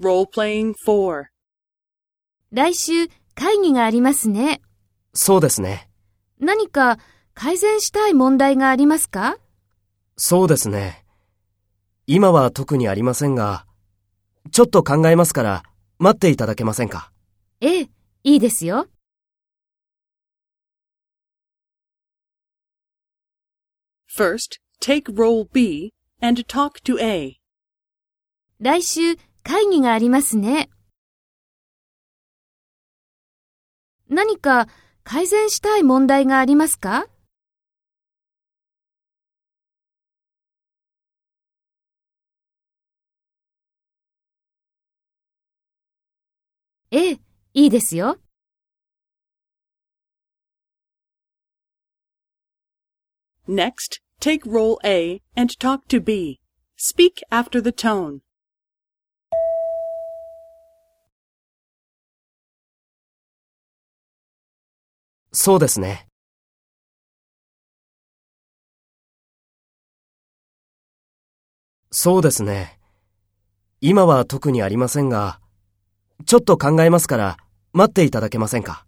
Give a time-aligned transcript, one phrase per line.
[0.00, 1.26] Role-playing 4.
[2.52, 4.62] 来週会議がありますね。
[5.12, 5.90] そうですね。
[6.38, 6.98] 何か
[7.34, 9.36] 改善したい問題がありますか？
[10.16, 11.04] そうですね。
[12.06, 13.66] 今は特にありませんが、
[14.50, 15.62] ちょっと考えますから
[15.98, 17.12] 待っていただけませんか？
[17.60, 17.90] ええ、
[18.24, 18.88] いいですよ。
[24.08, 25.92] First, take role B
[26.22, 27.36] and talk to A.
[28.58, 30.70] 来週会議がありますね。
[34.08, 34.66] 何か
[35.04, 37.06] 改善したい問題がありますか
[46.92, 47.20] ええ、
[47.54, 48.18] いいですよ。
[53.46, 56.40] Next, take role A and talk to B.
[56.76, 58.22] Speak after the tone.
[65.32, 66.06] そうですね。
[71.92, 72.78] そうですね。
[73.80, 75.40] 今は特にありませんが、
[76.26, 77.36] ちょっと考えますから
[77.72, 78.86] 待っていただけませんか？